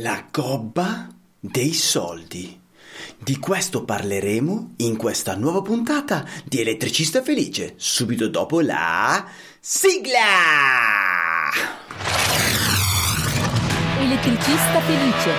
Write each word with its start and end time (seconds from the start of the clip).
La 0.00 0.24
gobba 0.30 1.08
dei 1.40 1.72
soldi. 1.72 2.56
Di 3.18 3.36
questo 3.38 3.84
parleremo 3.84 4.74
in 4.76 4.96
questa 4.96 5.34
nuova 5.34 5.60
puntata 5.60 6.24
di 6.44 6.60
Elettricista 6.60 7.20
Felice, 7.20 7.74
subito 7.74 8.28
dopo 8.28 8.60
la 8.60 9.26
sigla! 9.58 11.50
Elettricista 13.98 14.80
Felice. 14.82 15.32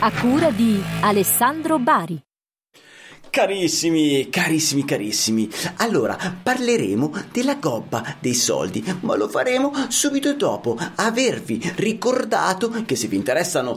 A 0.00 0.10
cura 0.20 0.50
di 0.50 0.82
Alessandro 1.00 1.78
Bari. 1.78 2.27
Carissimi, 3.30 4.28
carissimi, 4.30 4.84
carissimi. 4.84 5.48
Allora, 5.76 6.16
parleremo 6.42 7.12
della 7.30 7.56
gobba 7.56 8.16
dei 8.18 8.34
soldi, 8.34 8.82
ma 9.00 9.16
lo 9.16 9.28
faremo 9.28 9.72
subito 9.88 10.34
dopo 10.34 10.76
avervi 10.96 11.60
ricordato 11.76 12.70
che 12.84 12.96
se 12.96 13.06
vi 13.06 13.16
interessano 13.16 13.76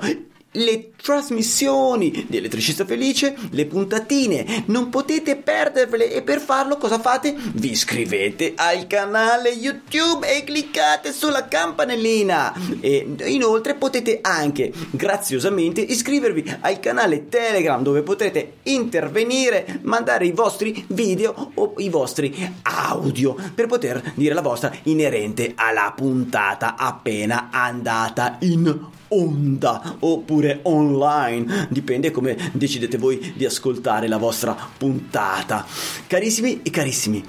le 0.53 0.91
trasmissioni 1.01 2.25
di 2.27 2.37
Elettricista 2.37 2.85
Felice, 2.85 3.35
le 3.51 3.65
puntatine, 3.65 4.63
non 4.67 4.89
potete 4.89 5.35
perdervele 5.35 6.11
e 6.11 6.21
per 6.21 6.39
farlo 6.39 6.77
cosa 6.77 6.99
fate? 6.99 7.35
Vi 7.53 7.71
iscrivete 7.71 8.53
al 8.55 8.87
canale 8.87 9.49
YouTube 9.49 10.27
e 10.27 10.43
cliccate 10.43 11.13
sulla 11.13 11.47
campanellina 11.47 12.53
e 12.79 13.07
inoltre 13.25 13.75
potete 13.75 14.19
anche 14.21 14.71
graziosamente 14.91 15.81
iscrivervi 15.81 16.57
al 16.61 16.79
canale 16.79 17.29
Telegram 17.29 17.81
dove 17.81 18.01
potrete 18.01 18.57
intervenire, 18.63 19.79
mandare 19.83 20.25
i 20.25 20.31
vostri 20.31 20.83
video 20.89 21.51
o 21.53 21.73
i 21.77 21.89
vostri 21.89 22.55
audio 22.63 23.35
per 23.55 23.67
poter 23.67 24.13
dire 24.15 24.33
la 24.33 24.41
vostra 24.41 24.71
inerente 24.83 25.53
alla 25.55 25.93
puntata 25.95 26.75
appena 26.75 27.49
andata 27.51 28.37
in 28.41 28.99
onda 29.11 29.97
oppure 29.99 30.59
online, 30.63 31.67
dipende 31.69 32.11
come 32.11 32.51
decidete 32.53 32.97
voi 32.97 33.33
di 33.35 33.45
ascoltare 33.45 34.07
la 34.07 34.17
vostra 34.17 34.55
puntata. 34.77 35.65
Carissimi 36.07 36.61
e 36.61 36.69
carissimi, 36.69 37.23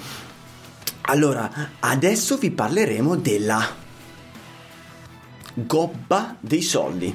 allora 1.02 1.70
adesso 1.80 2.36
vi 2.36 2.50
parleremo 2.50 3.16
della 3.16 3.66
gobba 5.54 6.36
dei 6.40 6.62
soldi. 6.62 7.14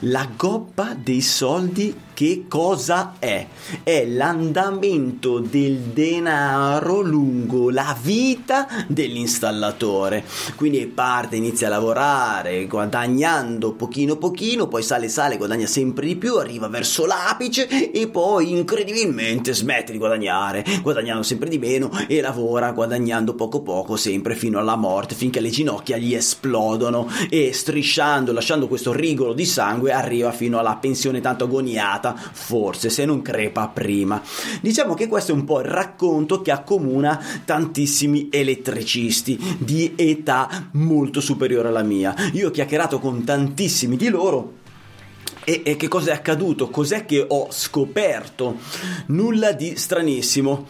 La 0.00 0.28
gobba 0.36 0.94
dei 0.94 1.20
soldi 1.22 1.94
che 2.14 2.44
cosa 2.48 3.16
è? 3.18 3.46
È 3.82 4.06
l'andamento 4.06 5.40
del 5.40 5.78
denaro 5.92 7.00
lungo 7.00 7.70
la 7.70 7.96
vita 8.00 8.68
dell'installatore. 8.86 10.24
Quindi 10.54 10.86
parte, 10.86 11.36
inizia 11.36 11.66
a 11.66 11.70
lavorare, 11.70 12.66
guadagnando 12.66 13.72
pochino 13.72 14.16
pochino, 14.16 14.68
poi 14.68 14.82
sale 14.82 15.08
sale, 15.08 15.36
guadagna 15.36 15.66
sempre 15.66 16.06
di 16.06 16.16
più, 16.16 16.36
arriva 16.36 16.68
verso 16.68 17.04
l'apice 17.04 17.90
e 17.90 18.08
poi 18.08 18.52
incredibilmente 18.52 19.52
smette 19.52 19.92
di 19.92 19.98
guadagnare, 19.98 20.64
guadagnando 20.82 21.22
sempre 21.24 21.48
di 21.48 21.58
meno 21.58 21.90
e 22.06 22.20
lavora 22.20 22.70
guadagnando 22.72 23.34
poco 23.34 23.60
poco 23.62 23.96
sempre 23.96 24.36
fino 24.36 24.58
alla 24.58 24.76
morte, 24.76 25.16
finché 25.16 25.40
le 25.40 25.50
ginocchia 25.50 25.96
gli 25.96 26.14
esplodono 26.14 27.08
e 27.28 27.52
strisciando, 27.52 28.32
lasciando 28.32 28.68
questo 28.68 28.92
rigolo 28.92 29.32
di 29.32 29.44
sangue, 29.44 29.90
arriva 29.90 30.30
fino 30.30 30.58
alla 30.58 30.76
pensione 30.76 31.20
tanto 31.20 31.44
agoniata 31.44 32.03
forse 32.12 32.90
se 32.90 33.04
non 33.06 33.22
crepa 33.22 33.68
prima. 33.68 34.20
Diciamo 34.60 34.94
che 34.94 35.06
questo 35.06 35.32
è 35.32 35.34
un 35.34 35.44
po' 35.44 35.60
il 35.60 35.66
racconto 35.66 36.42
che 36.42 36.50
accomuna 36.50 37.18
tantissimi 37.44 38.28
elettricisti 38.30 39.56
di 39.58 39.94
età 39.96 40.68
molto 40.72 41.20
superiore 41.20 41.68
alla 41.68 41.82
mia. 41.82 42.14
Io 42.32 42.48
ho 42.48 42.50
chiacchierato 42.50 42.98
con 42.98 43.24
tantissimi 43.24 43.96
di 43.96 44.08
loro 44.08 44.62
e, 45.44 45.60
e, 45.62 45.76
che 45.76 45.88
cosa 45.88 46.10
è 46.10 46.14
accaduto? 46.14 46.70
Cos'è 46.70 47.04
che 47.04 47.24
ho 47.28 47.48
scoperto? 47.50 48.58
Nulla 49.06 49.52
di 49.52 49.76
stranissimo. 49.76 50.66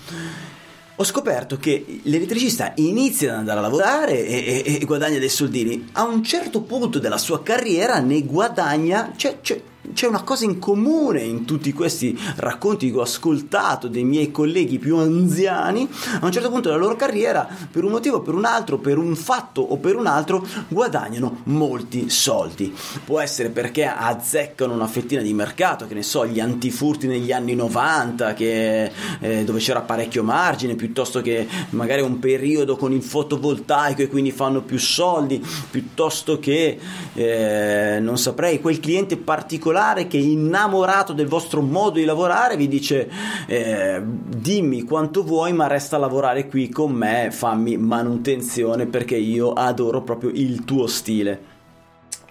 Ho 0.97 1.05
scoperto 1.05 1.56
che 1.56 2.00
l'elettricista 2.03 2.73
inizia 2.77 3.33
ad 3.33 3.39
andare 3.39 3.59
a 3.59 3.62
lavorare 3.62 4.27
e, 4.27 4.62
e, 4.65 4.78
e, 4.81 4.84
guadagna 4.84 5.19
dei 5.19 5.28
soldini. 5.28 5.89
A 5.93 6.05
un 6.05 6.23
certo 6.25 6.62
punto 6.62 6.99
della 6.99 7.19
sua 7.19 7.43
carriera 7.43 7.99
ne 8.00 8.23
guadagna. 8.23 9.12
Cioè, 9.15 9.39
cioè, 9.43 9.61
c'è 9.93 10.06
una 10.06 10.22
cosa 10.22 10.45
in 10.45 10.59
comune 10.59 11.21
in 11.21 11.45
tutti 11.45 11.72
questi 11.72 12.19
racconti 12.37 12.91
che 12.91 12.97
ho 12.97 13.03
ascoltato 13.03 13.89
dei 13.89 14.05
miei 14.05 14.31
colleghi 14.31 14.78
più 14.78 14.97
anziani, 14.97 15.87
a 16.21 16.25
un 16.25 16.33
certo 16.33 16.50
punto 16.50 16.69
della 16.69 16.81
loro 16.81 16.97
carriera, 16.97 17.47
per 17.71 17.84
un 17.84 17.91
motivo 17.91 18.17
o 18.17 18.21
per 18.21 18.34
un 18.34 18.44
altro, 18.44 18.78
per 18.78 18.97
un 18.97 19.15
fatto 19.15 19.61
o 19.61 19.77
per 19.77 19.97
un 19.97 20.06
altro, 20.06 20.47
guadagnano 20.69 21.43
molti 21.44 22.09
soldi. 22.09 22.75
Può 23.05 23.21
essere 23.21 23.50
perché 23.50 23.87
azzeccano 23.87 24.73
una 24.73 24.87
fettina 24.87 25.21
di 25.21 25.34
mercato, 25.34 25.87
che 25.87 25.94
ne 25.94 26.03
so, 26.03 26.27
gli 26.27 26.41
antifurti 26.41 27.06
negli 27.06 27.33
anni 27.33 27.55
90, 27.55 28.34
che, 28.34 28.91
eh, 29.21 29.44
dove 29.44 29.59
c'era 29.59 29.83
parecchio 29.83 30.23
margine, 30.23 30.75
piuttosto 30.75 31.21
che 31.21 31.47
magari 31.71 32.00
un 32.00 32.19
periodo 32.19 32.77
con 32.77 32.93
il 32.93 33.03
fotovoltaico 33.03 34.03
e 34.03 34.09
quindi 34.09 34.33
fanno 34.33 34.62
più 34.62 34.78
soldi, 34.78 35.44
piuttosto 35.71 36.39
che, 36.39 36.78
eh, 37.15 37.99
non 38.00 38.17
saprei, 38.17 38.61
quel 38.61 38.81
cliente 38.81 39.17
particolare 39.17 39.74
particolare 39.75 40.07
che 40.07 40.19
innamorato 40.19 41.12
del 41.12 41.27
vostro 41.27 41.61
modo 41.61 41.99
di 41.99 42.05
lavorare 42.05 42.57
vi 42.57 42.69
dice 42.69 43.11
eh, 43.47 44.01
dimmi 44.05 44.83
quanto 44.85 45.25
vuoi 45.25 45.53
ma 45.53 45.67
resta 45.67 45.97
a 45.97 45.99
lavorare 45.99 46.47
qui 46.47 46.69
con 46.69 46.93
me, 46.93 47.31
fammi 47.33 47.77
manutenzione 47.77 48.87
perché 48.87 49.17
io 49.17 49.53
adoro 49.53 50.03
proprio 50.03 50.31
il 50.33 50.65
tuo 50.65 50.87
stile. 50.87 51.53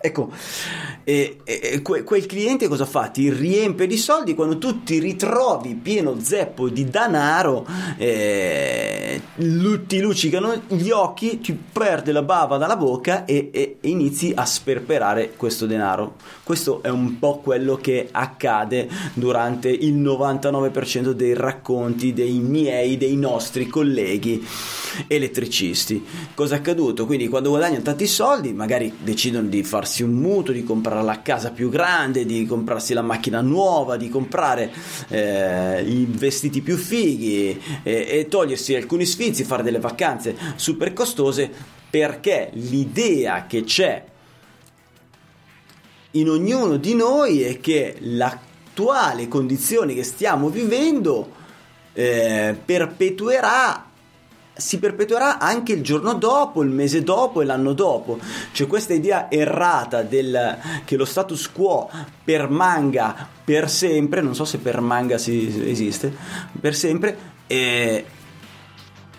Ecco, 0.06 0.32
e, 1.06 1.38
e, 1.46 1.82
que, 1.82 2.04
quel 2.04 2.26
cliente 2.26 2.68
cosa 2.68 2.86
fa? 2.86 3.08
Ti 3.08 3.32
riempie 3.32 3.88
di 3.88 3.96
soldi 3.96 4.36
quando 4.36 4.58
tu 4.58 4.84
ti 4.84 5.00
ritrovi 5.00 5.76
pieno 5.76 6.18
zeppo 6.20 6.68
di 6.68 6.90
denaro, 6.90 7.66
eh, 7.98 9.22
ti 9.88 10.02
luccicano 10.02 10.64
gli 10.68 10.90
occhi, 10.90 11.40
ti 11.40 11.54
perde 11.54 12.12
la 12.12 12.22
bava 12.22 12.58
dalla 12.58 12.76
bocca 12.76 13.24
e, 13.24 13.50
e, 13.54 13.78
inizi 13.84 14.34
a 14.36 14.44
sperperare 14.44 15.36
questo 15.38 15.66
denaro. 15.66 16.16
Questo 16.44 16.84
è 16.84 16.90
un 16.90 17.18
po' 17.18 17.38
quello 17.38 17.78
che 17.78 18.10
accade 18.12 18.90
durante 19.14 19.70
il 19.70 19.96
99% 19.96 21.12
dei 21.12 21.34
racconti 21.34 22.12
dei 22.12 22.40
miei, 22.40 22.98
dei 22.98 23.16
nostri 23.16 23.68
colleghi 23.68 24.46
elettricisti. 25.08 26.06
Cosa 26.34 26.56
è 26.56 26.58
accaduto? 26.58 27.06
Quindi 27.06 27.30
quando 27.30 27.50
guadagnano 27.50 27.84
tanti 27.84 28.06
soldi, 28.06 28.52
magari 28.52 28.94
decidono 29.02 29.48
di 29.48 29.64
farsi 29.64 29.93
comprarsi 29.94 30.04
un 30.04 30.14
mutuo, 30.14 30.54
di 30.54 30.64
comprare 30.64 31.04
la 31.04 31.22
casa 31.22 31.52
più 31.52 31.70
grande, 31.70 32.26
di 32.26 32.46
comprarsi 32.48 32.94
la 32.94 33.04
macchina 33.04 33.42
nuova, 33.42 33.96
di 33.96 34.10
comprare 34.10 34.72
eh, 35.10 35.84
i 35.84 36.08
vestiti 36.10 36.62
più 36.62 36.78
fighi 36.78 37.62
e, 37.84 38.08
e 38.10 38.28
togliersi 38.28 38.74
alcuni 38.76 39.06
sfizi, 39.06 39.44
fare 39.44 39.62
delle 39.62 39.80
vacanze 39.80 40.36
super 40.56 40.94
costose 40.94 41.52
perché 41.90 42.50
l'idea 42.54 43.46
che 43.46 43.64
c'è 43.64 44.04
in 46.12 46.30
ognuno 46.30 46.78
di 46.78 46.96
noi 46.96 47.44
è 47.44 47.60
che 47.60 47.98
l'attuale 48.00 49.28
condizione 49.28 49.94
che 49.94 50.04
stiamo 50.04 50.50
vivendo 50.50 51.42
eh, 51.94 52.56
perpetuerà 52.66 53.92
si 54.56 54.78
perpetuerà 54.78 55.40
anche 55.40 55.74
il 55.74 55.82
giorno 55.82 56.14
dopo, 56.14 56.62
il 56.62 56.70
mese 56.70 57.04
dopo 57.04 57.42
e 57.42 57.46
l'anno 57.46 57.74
dopo. 57.74 58.20
C'è 58.52 58.68
questa 58.68 58.94
idea 58.94 59.30
errata 59.30 60.04
del, 60.04 60.58
che 60.86 60.96
lo 60.96 61.06
status 61.06 61.52
quo 61.52 61.90
permanga 62.24 63.28
per 63.44 63.70
sempre, 63.70 64.22
non 64.22 64.36
so 64.36 64.46
se 64.46 64.60
permanga 64.60 65.18
si, 65.18 65.70
esiste, 65.70 66.16
per 66.60 66.76
sempre, 66.76 67.18
e, 67.48 68.06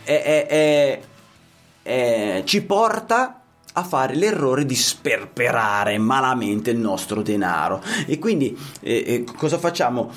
e, 0.05 1.03
e, 1.83 2.43
ci 2.45 2.63
porta 2.63 3.41
a 3.77 3.83
fare 3.83 4.15
l'errore 4.15 4.65
di 4.65 4.77
sperperare 4.77 5.99
malamente 5.99 6.71
il 6.71 6.79
nostro 6.79 7.23
denaro. 7.23 7.83
E 8.07 8.21
quindi 8.21 8.57
eh, 8.81 9.25
cosa 9.37 9.59
facciamo? 9.59 10.13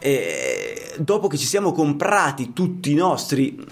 Eh, 0.00 0.94
dopo 0.98 1.28
che 1.28 1.36
ci 1.36 1.46
siamo 1.46 1.72
comprati 1.72 2.52
tutti 2.52 2.90
i 2.90 2.94
nostri 2.94 3.64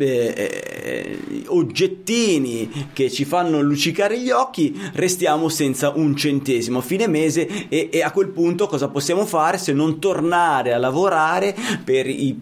eh, 0.00 0.34
eh, 0.82 1.42
oggettini 1.46 2.88
che 2.92 3.10
ci 3.10 3.24
fanno 3.24 3.60
luccicare 3.60 4.18
gli 4.18 4.30
occhi, 4.30 4.78
restiamo 4.94 5.48
senza 5.48 5.90
un 5.94 6.16
centesimo. 6.16 6.80
Fine 6.80 7.06
mese 7.06 7.68
e, 7.68 7.88
e 7.92 8.02
a 8.02 8.10
quel 8.10 8.28
punto 8.28 8.66
cosa 8.66 8.88
possiamo 8.88 9.26
fare 9.26 9.58
se 9.58 9.72
non 9.72 9.98
tornare 9.98 10.72
a 10.72 10.78
lavorare 10.78 11.54
per 11.84 12.06
i, 12.08 12.40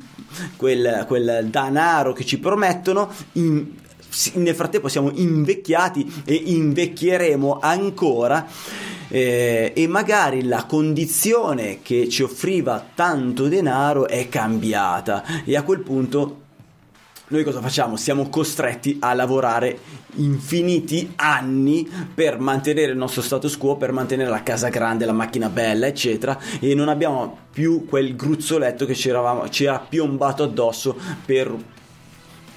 quel, 0.57 1.05
quel 1.07 1.49
denaro 1.51 2.13
che 2.13 2.25
ci 2.25 2.39
promettono? 2.39 3.11
In, 3.33 3.67
nel 4.35 4.55
frattempo 4.55 4.89
siamo 4.89 5.11
invecchiati 5.15 6.23
e 6.25 6.35
invecchieremo 6.35 7.59
ancora 7.61 8.47
eh, 9.09 9.73
e 9.75 9.87
magari 9.87 10.45
la 10.45 10.65
condizione 10.65 11.81
che 11.83 12.09
ci 12.09 12.23
offriva 12.23 12.85
tanto 12.95 13.49
denaro 13.49 14.07
è 14.07 14.29
cambiata 14.29 15.45
e 15.45 15.57
a 15.57 15.63
quel 15.63 15.81
punto 15.81 16.47
noi 17.29 17.45
cosa 17.45 17.61
facciamo? 17.61 17.97
Siamo 17.97 18.29
costretti 18.29 18.97
a 19.01 19.13
lavorare 19.13 19.79
infiniti 20.15 21.13
anni 21.17 21.89
per 22.15 22.39
mantenere 22.39 22.93
il 22.93 22.99
nostro 22.99 23.23
status 23.23 23.57
quo, 23.57 23.77
per 23.77 23.93
mantenere 23.93 24.31
la 24.31 24.43
casa 24.43 24.69
grande, 24.69 25.05
la 25.05 25.13
macchina 25.13 25.49
bella, 25.49 25.87
eccetera, 25.87 26.39
e 26.59 26.75
non 26.75 26.89
abbiamo 26.89 27.47
più 27.53 27.85
quel 27.87 28.17
gruzzoletto 28.17 28.87
che 28.87 28.95
ci, 28.95 29.11
era 29.11 29.79
piombato 29.79 30.43
addosso 30.43 30.97
per 31.25 31.55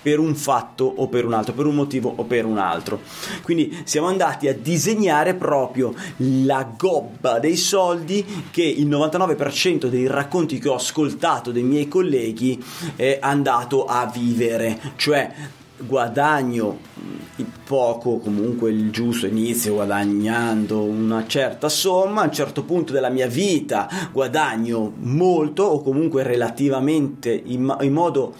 per 0.01 0.19
un 0.19 0.35
fatto 0.35 0.85
o 0.85 1.07
per 1.07 1.25
un 1.25 1.33
altro, 1.33 1.53
per 1.53 1.65
un 1.65 1.75
motivo 1.75 2.13
o 2.15 2.23
per 2.23 2.45
un 2.45 2.57
altro. 2.57 3.01
Quindi 3.41 3.81
siamo 3.83 4.07
andati 4.07 4.47
a 4.47 4.53
disegnare 4.53 5.35
proprio 5.35 5.93
la 6.17 6.67
gobba 6.75 7.39
dei 7.39 7.57
soldi 7.57 8.25
che 8.51 8.63
il 8.63 8.87
99% 8.87 9.87
dei 9.87 10.07
racconti 10.07 10.59
che 10.59 10.69
ho 10.69 10.75
ascoltato 10.75 11.51
dei 11.51 11.63
miei 11.63 11.87
colleghi 11.87 12.61
è 12.95 13.19
andato 13.21 13.85
a 13.85 14.09
vivere, 14.11 14.79
cioè 14.95 15.31
guadagno 15.85 16.77
poco, 17.65 18.17
comunque 18.17 18.69
il 18.69 18.91
giusto 18.91 19.25
inizio 19.25 19.73
guadagnando 19.75 20.83
una 20.83 21.25
certa 21.25 21.69
somma, 21.69 22.21
a 22.21 22.25
un 22.25 22.31
certo 22.31 22.63
punto 22.63 22.93
della 22.93 23.09
mia 23.09 23.27
vita 23.27 23.89
guadagno 24.11 24.93
molto 24.97 25.63
o 25.63 25.81
comunque 25.81 26.23
relativamente 26.23 27.31
in, 27.31 27.75
in 27.81 27.93
modo 27.93 28.33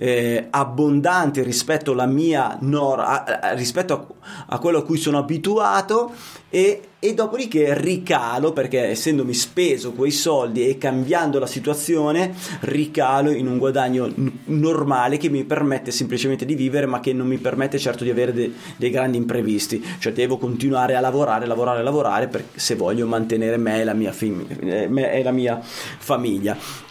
eh, 0.00 0.46
abbondante 0.50 1.42
rispetto 1.42 1.90
alla 1.92 2.06
mia 2.06 2.56
nor- 2.60 3.00
a, 3.00 3.24
a, 3.24 3.52
rispetto 3.54 3.94
a, 4.20 4.54
a, 4.54 4.58
quello 4.58 4.78
a 4.78 4.84
cui 4.84 4.96
sono 4.96 5.18
abituato 5.18 6.12
e, 6.48 6.82
e 7.00 7.14
dopodiché 7.14 7.76
ricalo 7.76 8.52
perché 8.52 8.86
essendomi 8.90 9.34
speso 9.34 9.92
quei 9.92 10.12
soldi 10.12 10.68
e 10.68 10.78
cambiando 10.78 11.40
la 11.40 11.46
situazione 11.46 12.32
ricalo 12.60 13.30
in 13.30 13.48
un 13.48 13.58
guadagno 13.58 14.06
n- 14.06 14.30
normale 14.44 15.16
che 15.16 15.28
mi 15.28 15.42
permette 15.44 15.90
semplicemente 15.90 16.44
di 16.44 16.54
vivere 16.54 16.86
ma 16.86 17.00
che 17.00 17.12
non 17.12 17.26
mi 17.26 17.38
permette 17.38 17.78
certo 17.78 18.04
di 18.04 18.10
avere 18.10 18.32
de- 18.32 18.52
dei 18.76 18.90
grandi 18.90 19.16
imprevisti. 19.16 19.84
Cioè 19.98 20.12
devo 20.12 20.38
continuare 20.38 20.94
a 20.94 21.00
lavorare 21.00 21.44
lavorare 21.44 21.82
lavorare 21.82 22.28
per, 22.28 22.44
se 22.54 22.76
voglio 22.76 23.06
mantenere 23.06 23.56
me 23.56 23.80
e 23.80 23.84
la 23.84 23.94
mia, 23.94 24.12
fam- 24.12 24.46
eh, 24.60 24.86
me 24.88 25.12
e 25.12 25.22
la 25.24 25.32
mia 25.32 25.60
famiglia 25.60 26.86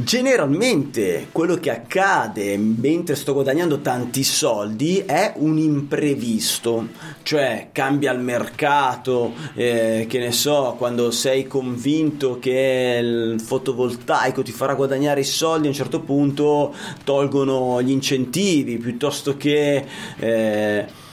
Generalmente 0.00 1.26
quello 1.32 1.56
che 1.56 1.72
accade 1.72 2.56
mentre 2.56 3.16
sto 3.16 3.32
guadagnando 3.32 3.80
tanti 3.80 4.22
soldi 4.22 5.02
è 5.04 5.32
un 5.38 5.58
imprevisto, 5.58 6.86
cioè 7.24 7.70
cambia 7.72 8.12
il 8.12 8.20
mercato, 8.20 9.34
eh, 9.54 10.06
che 10.08 10.20
ne 10.20 10.30
so, 10.30 10.76
quando 10.78 11.10
sei 11.10 11.48
convinto 11.48 12.38
che 12.38 13.00
il 13.02 13.40
fotovoltaico 13.40 14.42
ti 14.42 14.52
farà 14.52 14.76
guadagnare 14.76 15.20
i 15.20 15.24
soldi, 15.24 15.66
a 15.66 15.70
un 15.70 15.76
certo 15.76 15.98
punto 15.98 16.72
tolgono 17.02 17.82
gli 17.82 17.90
incentivi 17.90 18.78
piuttosto 18.78 19.36
che... 19.36 19.84
Eh, 20.16 21.06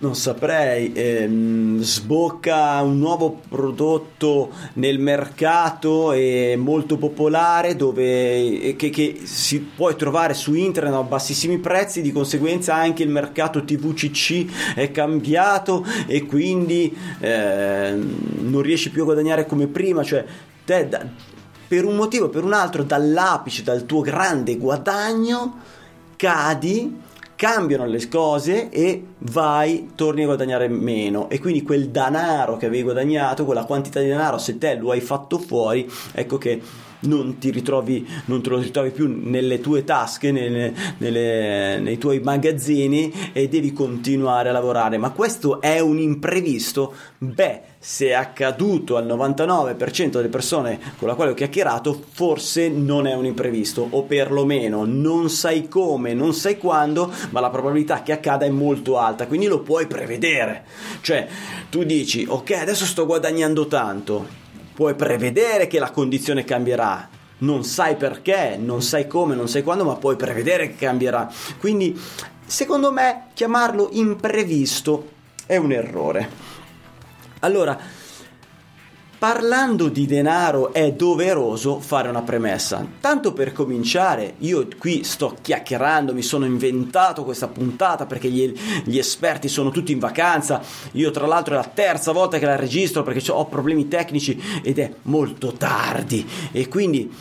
non 0.00 0.14
saprei, 0.14 0.92
ehm, 0.94 1.80
sbocca 1.80 2.80
un 2.80 2.98
nuovo 2.98 3.38
prodotto 3.46 4.50
nel 4.74 4.98
mercato 4.98 6.12
e 6.12 6.56
molto 6.58 6.96
popolare 6.96 7.76
dove, 7.76 8.76
che, 8.76 8.88
che, 8.88 9.20
si 9.24 9.60
può 9.60 9.94
trovare 9.94 10.32
su 10.32 10.54
internet 10.54 10.94
a 10.94 11.02
bassissimi 11.02 11.58
prezzi, 11.58 12.00
di 12.00 12.12
conseguenza 12.12 12.74
anche 12.74 13.02
il 13.02 13.10
mercato 13.10 13.62
TVCC 13.62 14.74
è 14.74 14.90
cambiato 14.90 15.84
e 16.06 16.24
quindi 16.24 16.96
eh, 17.18 17.94
non 18.40 18.62
riesci 18.62 18.90
più 18.90 19.02
a 19.02 19.04
guadagnare 19.04 19.44
come 19.44 19.66
prima, 19.66 20.02
cioè 20.02 20.24
te 20.64 20.88
da, 20.88 21.06
per 21.68 21.84
un 21.84 21.96
motivo 21.96 22.24
o 22.24 22.30
per 22.30 22.42
un 22.42 22.54
altro 22.54 22.84
dall'apice, 22.84 23.62
dal 23.62 23.84
tuo 23.84 24.00
grande 24.00 24.56
guadagno 24.56 25.58
cadi 26.16 27.08
cambiano 27.40 27.86
le 27.86 28.06
cose 28.08 28.68
e 28.68 29.02
vai, 29.20 29.92
torni 29.94 30.24
a 30.24 30.26
guadagnare 30.26 30.68
meno. 30.68 31.30
E 31.30 31.38
quindi 31.38 31.62
quel 31.62 31.88
denaro 31.88 32.58
che 32.58 32.66
avevi 32.66 32.82
guadagnato, 32.82 33.46
quella 33.46 33.64
quantità 33.64 33.98
di 33.98 34.08
denaro, 34.08 34.36
se 34.36 34.58
te 34.58 34.74
lo 34.74 34.90
hai 34.90 35.00
fatto 35.00 35.38
fuori, 35.38 35.90
ecco 36.12 36.36
che 36.36 36.60
non 37.00 37.38
ti 37.38 37.50
ritrovi, 37.50 38.06
non 38.26 38.42
te 38.42 38.50
lo 38.50 38.58
ritrovi 38.58 38.90
più 38.90 39.08
nelle 39.08 39.60
tue 39.60 39.84
tasche, 39.84 40.32
nelle, 40.32 40.72
nelle, 40.98 41.78
nei 41.80 41.98
tuoi 41.98 42.20
magazzini 42.20 43.30
e 43.32 43.48
devi 43.48 43.72
continuare 43.72 44.48
a 44.48 44.52
lavorare. 44.52 44.98
Ma 44.98 45.10
questo 45.10 45.60
è 45.60 45.80
un 45.80 45.98
imprevisto? 45.98 46.94
Beh, 47.18 47.62
se 47.78 48.08
è 48.08 48.12
accaduto 48.12 48.96
al 48.96 49.06
99% 49.06 50.10
delle 50.10 50.28
persone 50.28 50.78
con 50.98 51.08
la 51.08 51.14
quale 51.14 51.30
ho 51.30 51.34
chiacchierato, 51.34 51.98
forse 52.10 52.68
non 52.68 53.06
è 53.06 53.14
un 53.14 53.24
imprevisto, 53.24 53.86
o 53.88 54.02
perlomeno 54.02 54.84
non 54.84 55.30
sai 55.30 55.66
come, 55.66 56.12
non 56.12 56.34
sai 56.34 56.58
quando, 56.58 57.10
ma 57.30 57.40
la 57.40 57.48
probabilità 57.48 58.02
che 58.02 58.12
accada 58.12 58.44
è 58.44 58.50
molto 58.50 58.98
alta, 58.98 59.26
quindi 59.26 59.46
lo 59.46 59.60
puoi 59.60 59.86
prevedere. 59.86 60.64
Cioè, 61.00 61.26
tu 61.70 61.84
dici, 61.84 62.26
ok, 62.28 62.50
adesso 62.50 62.84
sto 62.84 63.06
guadagnando 63.06 63.66
tanto, 63.66 64.39
puoi 64.80 64.94
prevedere 64.94 65.66
che 65.66 65.78
la 65.78 65.90
condizione 65.90 66.42
cambierà. 66.42 67.06
Non 67.40 67.64
sai 67.64 67.96
perché, 67.96 68.56
non 68.58 68.80
sai 68.80 69.06
come, 69.06 69.34
non 69.34 69.46
sai 69.46 69.62
quando, 69.62 69.84
ma 69.84 69.96
puoi 69.96 70.16
prevedere 70.16 70.68
che 70.68 70.76
cambierà. 70.76 71.30
Quindi, 71.58 72.00
secondo 72.46 72.90
me, 72.90 73.26
chiamarlo 73.34 73.90
imprevisto 73.92 75.10
è 75.44 75.58
un 75.58 75.72
errore. 75.72 76.30
Allora, 77.40 77.78
Parlando 79.20 79.90
di 79.90 80.06
denaro 80.06 80.72
è 80.72 80.92
doveroso 80.92 81.78
fare 81.78 82.08
una 82.08 82.22
premessa. 82.22 82.86
Tanto 83.00 83.34
per 83.34 83.52
cominciare, 83.52 84.36
io 84.38 84.66
qui 84.78 85.04
sto 85.04 85.36
chiacchierando, 85.42 86.14
mi 86.14 86.22
sono 86.22 86.46
inventato 86.46 87.22
questa 87.22 87.46
puntata 87.46 88.06
perché 88.06 88.30
gli, 88.30 88.50
gli 88.82 88.96
esperti 88.96 89.48
sono 89.48 89.68
tutti 89.68 89.92
in 89.92 89.98
vacanza. 89.98 90.62
Io 90.92 91.10
tra 91.10 91.26
l'altro 91.26 91.52
è 91.52 91.58
la 91.58 91.70
terza 91.70 92.12
volta 92.12 92.38
che 92.38 92.46
la 92.46 92.56
registro 92.56 93.02
perché 93.02 93.30
ho 93.30 93.44
problemi 93.44 93.88
tecnici 93.88 94.42
ed 94.62 94.78
è 94.78 94.90
molto 95.02 95.52
tardi 95.52 96.26
e 96.50 96.66
quindi 96.68 97.12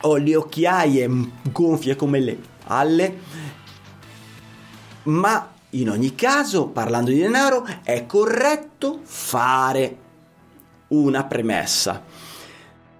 ho 0.00 0.16
le 0.16 0.34
occhiaie 0.34 1.10
gonfie 1.52 1.94
come 1.94 2.20
le 2.20 2.38
alle. 2.68 3.18
Ma 5.02 5.46
in 5.70 5.90
ogni 5.90 6.14
caso, 6.14 6.68
parlando 6.68 7.10
di 7.10 7.18
denaro, 7.20 7.66
è 7.82 8.06
corretto 8.06 9.00
fare 9.02 9.99
una 10.90 11.24
premessa. 11.24 12.02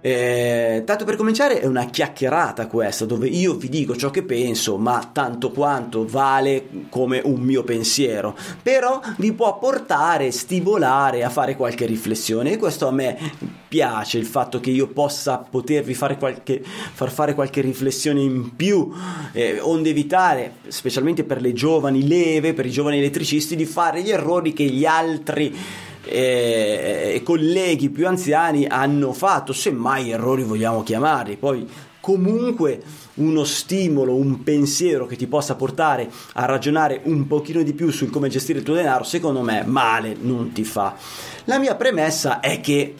Eh, 0.03 0.81
tanto 0.83 1.05
per 1.05 1.15
cominciare 1.15 1.59
è 1.59 1.67
una 1.67 1.85
chiacchierata 1.85 2.65
questa 2.65 3.05
dove 3.05 3.27
io 3.27 3.53
vi 3.53 3.69
dico 3.69 3.95
ciò 3.95 4.09
che 4.09 4.23
penso 4.23 4.77
ma 4.77 5.11
tanto 5.13 5.51
quanto 5.51 6.07
vale 6.07 6.87
come 6.89 7.21
un 7.23 7.39
mio 7.41 7.63
pensiero 7.63 8.35
però 8.63 8.99
vi 9.17 9.31
può 9.33 9.59
portare, 9.59 10.31
stimolare 10.31 11.23
a 11.23 11.29
fare 11.29 11.55
qualche 11.55 11.85
riflessione 11.85 12.53
e 12.53 12.57
questo 12.57 12.87
a 12.87 12.91
me 12.91 13.15
piace 13.67 14.17
il 14.17 14.25
fatto 14.25 14.59
che 14.59 14.71
io 14.71 14.87
possa 14.87 15.37
potervi 15.37 15.93
fare 15.93 16.17
qualche, 16.17 16.63
far 16.63 17.11
fare 17.11 17.35
qualche 17.35 17.61
riflessione 17.61 18.21
in 18.21 18.55
più 18.55 18.91
eh, 19.33 19.59
onde 19.59 19.91
evitare 19.91 20.53
specialmente 20.69 21.23
per 21.23 21.41
le 21.41 21.53
giovani 21.53 22.07
leve 22.07 22.55
per 22.55 22.65
i 22.65 22.71
giovani 22.71 22.97
elettricisti 22.97 23.55
di 23.55 23.65
fare 23.65 24.01
gli 24.01 24.09
errori 24.09 24.51
che 24.51 24.63
gli 24.63 24.83
altri 24.83 25.55
e, 26.03 27.11
e 27.15 27.23
colleghi 27.23 27.89
più 27.89 28.07
anziani 28.07 28.65
hanno 28.67 29.13
fatto, 29.13 29.53
semmai 29.53 30.11
errori 30.11 30.43
vogliamo 30.43 30.83
chiamarli, 30.83 31.37
poi 31.37 31.67
comunque 31.99 32.81
uno 33.15 33.43
stimolo, 33.43 34.15
un 34.15 34.43
pensiero 34.43 35.05
che 35.05 35.15
ti 35.15 35.27
possa 35.27 35.55
portare 35.55 36.09
a 36.33 36.45
ragionare 36.45 37.01
un 37.03 37.27
pochino 37.27 37.61
di 37.61 37.73
più 37.73 37.91
sul 37.91 38.09
come 38.09 38.29
gestire 38.29 38.59
il 38.59 38.65
tuo 38.65 38.73
denaro, 38.73 39.03
secondo 39.03 39.41
me 39.41 39.63
male 39.63 40.15
non 40.19 40.51
ti 40.51 40.63
fa. 40.63 40.95
La 41.45 41.59
mia 41.59 41.75
premessa 41.75 42.39
è 42.39 42.59
che 42.59 42.95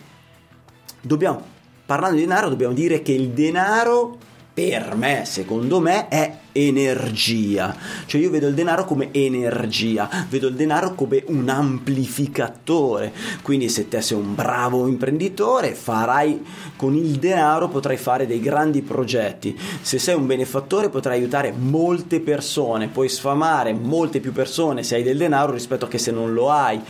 dobbiamo, 1.01 1.43
parlando 1.86 2.15
di 2.15 2.22
denaro, 2.22 2.50
dobbiamo 2.50 2.74
dire 2.74 3.01
che 3.01 3.12
il 3.12 3.29
denaro 3.29 4.17
per 4.53 4.96
me, 4.96 5.24
secondo 5.25 5.79
me, 5.79 6.08
è 6.08 6.38
energia. 6.53 7.75
Cioè 8.05 8.22
io 8.22 8.29
vedo 8.29 8.48
il 8.48 8.53
denaro 8.53 8.86
come 8.86 9.10
energia, 9.12 10.10
vedo 10.29 10.48
il 10.48 10.55
denaro 10.55 10.96
come 10.96 11.24
un 11.27 11.50
amplificatore. 11.50 13.13
Quindi 13.41 13.70
se 13.70 13.88
te 13.88 14.01
sei 14.01 14.17
un 14.17 14.36
bravo 14.36 14.88
imprenditore, 14.88 15.74
farai 15.74 16.43
con 16.75 16.96
il 16.96 17.17
denaro 17.17 17.67
potrai 17.67 17.98
fare 17.98 18.25
dei 18.25 18.39
grandi 18.39 18.81
progetti. 18.81 19.58
Se 19.81 20.00
sei 20.00 20.15
un 20.15 20.25
benefattore 20.25 20.89
potrai 20.89 21.20
aiutare 21.20 21.53
molte 21.55 22.20
persone, 22.20 22.88
puoi 22.88 23.10
sfamare 23.10 23.74
molte 23.74 24.20
più 24.20 24.31
persone 24.31 24.84
se 24.84 24.96
hai 24.96 25.03
del 25.03 25.17
denaro 25.17 25.51
rispetto 25.51 25.86
a 25.86 25.88
che 25.88 25.98
se 25.98 26.12
non 26.12 26.34
lo 26.34 26.50
hai 26.50 26.81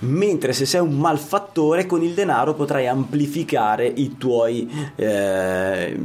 mentre 0.00 0.52
se 0.52 0.66
sei 0.66 0.80
un 0.80 0.98
malfattore 0.98 1.86
con 1.86 2.02
il 2.02 2.12
denaro 2.12 2.54
potrai 2.54 2.86
amplificare 2.86 3.86
i 3.86 4.16
tuoi 4.16 4.70
eh, 4.94 5.98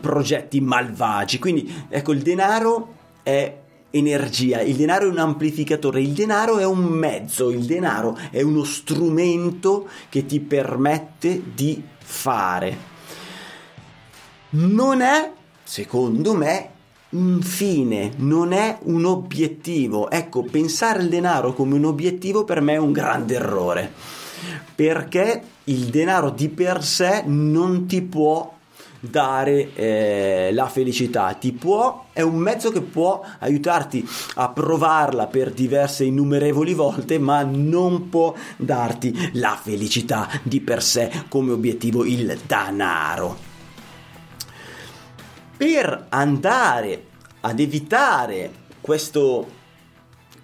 progetti 0.00 0.60
malvagi. 0.60 1.38
Quindi 1.38 1.86
ecco, 1.88 2.12
il 2.12 2.22
denaro 2.22 2.94
è 3.22 3.58
energia, 3.90 4.60
il 4.60 4.76
denaro 4.76 5.06
è 5.06 5.10
un 5.10 5.18
amplificatore, 5.18 6.00
il 6.00 6.12
denaro 6.12 6.58
è 6.58 6.64
un 6.64 6.84
mezzo, 6.84 7.50
il 7.50 7.64
denaro 7.64 8.18
è 8.30 8.42
uno 8.42 8.64
strumento 8.64 9.88
che 10.08 10.26
ti 10.26 10.40
permette 10.40 11.42
di 11.54 11.82
fare. 11.98 12.94
Non 14.50 15.00
è 15.00 15.32
secondo 15.62 16.34
me, 16.34 16.70
un 17.10 17.40
fine, 17.42 18.12
non 18.16 18.52
è 18.52 18.78
un 18.82 19.04
obiettivo. 19.04 20.10
Ecco, 20.10 20.42
pensare 20.42 21.00
al 21.00 21.08
denaro 21.08 21.52
come 21.52 21.74
un 21.74 21.84
obiettivo 21.84 22.44
per 22.44 22.60
me 22.60 22.74
è 22.74 22.78
un 22.78 22.92
grande 22.92 23.34
errore, 23.34 23.92
perché 24.74 25.42
il 25.64 25.86
denaro 25.86 26.30
di 26.30 26.48
per 26.48 26.82
sé 26.82 27.22
non 27.26 27.86
ti 27.86 28.02
può 28.02 28.54
dare 28.98 29.74
eh, 29.74 30.50
la 30.52 30.68
felicità 30.68 31.32
ti 31.34 31.52
può 31.52 32.06
è 32.12 32.22
un 32.22 32.36
mezzo 32.36 32.70
che 32.70 32.80
può 32.80 33.22
aiutarti 33.40 34.06
a 34.36 34.48
provarla 34.48 35.26
per 35.26 35.52
diverse 35.52 36.04
innumerevoli 36.04 36.72
volte 36.72 37.18
ma 37.18 37.42
non 37.42 38.08
può 38.08 38.34
darti 38.56 39.30
la 39.34 39.56
felicità 39.62 40.28
di 40.42 40.60
per 40.60 40.82
sé 40.82 41.10
come 41.28 41.52
obiettivo 41.52 42.04
il 42.04 42.38
denaro 42.46 43.45
per 45.56 46.06
andare 46.10 47.04
ad 47.40 47.60
evitare 47.60 48.64
questo 48.80 49.56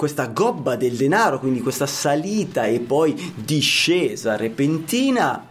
questa 0.03 0.27
gobba 0.27 0.75
del 0.75 0.97
denaro, 0.97 1.39
quindi 1.39 1.61
questa 1.61 1.87
salita 1.87 2.65
e 2.65 2.81
poi 2.81 3.35
discesa 3.37 4.35
repentina, 4.35 5.47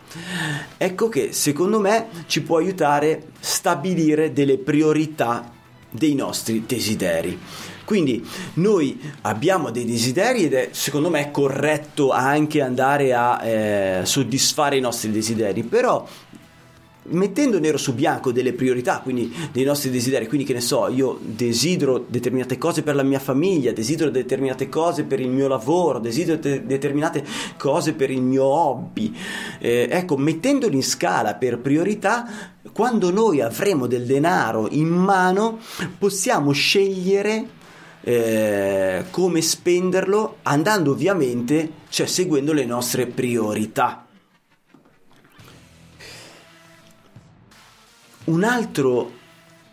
ecco 0.75 1.07
che 1.07 1.31
secondo 1.31 1.79
me 1.79 2.07
ci 2.25 2.41
può 2.41 2.57
aiutare 2.57 3.13
a 3.13 3.19
stabilire 3.39 4.33
delle 4.33 4.57
priorità 4.57 5.49
dei 5.89 6.15
nostri 6.15 6.65
desideri. 6.65 7.39
Quindi 7.85 8.25
noi 8.55 8.99
abbiamo 9.21 9.69
dei 9.69 9.85
desideri 9.85 10.43
ed 10.43 10.53
è 10.53 10.69
secondo 10.71 11.09
me 11.09 11.31
corretto 11.31 12.11
anche 12.11 12.61
andare 12.61 13.13
a 13.13 13.45
eh, 13.45 14.01
soddisfare 14.05 14.75
i 14.75 14.81
nostri 14.81 15.11
desideri, 15.11 15.63
però 15.63 16.05
mettendo 17.03 17.59
nero 17.59 17.77
su 17.77 17.93
bianco 17.93 18.31
delle 18.31 18.53
priorità, 18.53 18.99
quindi 18.99 19.33
dei 19.51 19.63
nostri 19.63 19.89
desideri, 19.89 20.27
quindi 20.27 20.45
che 20.45 20.53
ne 20.53 20.61
so, 20.61 20.87
io 20.87 21.19
desidero 21.21 22.05
determinate 22.07 22.57
cose 22.57 22.83
per 22.83 22.95
la 22.95 23.03
mia 23.03 23.19
famiglia, 23.19 23.71
desidero 23.71 24.09
determinate 24.09 24.69
cose 24.69 25.03
per 25.03 25.19
il 25.19 25.29
mio 25.29 25.47
lavoro, 25.47 25.99
desidero 25.99 26.39
de- 26.39 26.65
determinate 26.65 27.25
cose 27.57 27.93
per 27.93 28.11
il 28.11 28.21
mio 28.21 28.45
hobby. 28.45 29.13
Eh, 29.59 29.87
ecco, 29.89 30.17
mettendoli 30.17 30.75
in 30.75 30.83
scala 30.83 31.35
per 31.35 31.59
priorità, 31.59 32.27
quando 32.71 33.11
noi 33.11 33.41
avremo 33.41 33.87
del 33.87 34.05
denaro 34.05 34.67
in 34.69 34.87
mano, 34.87 35.59
possiamo 35.97 36.51
scegliere 36.51 37.59
eh, 38.03 39.05
come 39.09 39.41
spenderlo 39.41 40.37
andando 40.43 40.91
ovviamente, 40.91 41.71
cioè 41.89 42.05
seguendo 42.05 42.53
le 42.53 42.65
nostre 42.65 43.07
priorità. 43.07 44.05
Un 48.23 48.43
altro 48.43 49.11